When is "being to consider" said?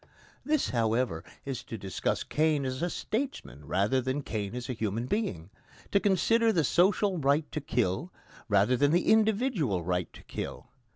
5.05-6.51